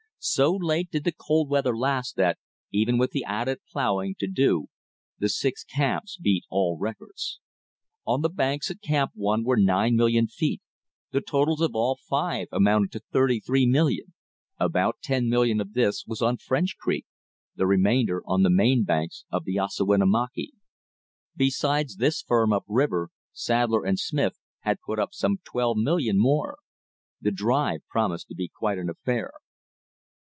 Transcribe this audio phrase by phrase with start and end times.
[0.23, 2.37] So late did the cold weather last that,
[2.71, 4.67] even with the added plowing to do,
[5.17, 7.39] the six camps beat all records.
[8.05, 10.61] On the banks at Camp One were nine million feet;
[11.09, 14.13] the totals of all five amounted to thirty three million.
[14.59, 17.07] About ten million of this was on French Creek;
[17.55, 20.51] the remainder on the main banks of the Ossawinamakee.
[21.35, 26.19] Besides this the firm up river, Sadler & Smith, had put up some twelve million
[26.19, 26.59] more.
[27.19, 29.31] The drive promised to be quite an affair.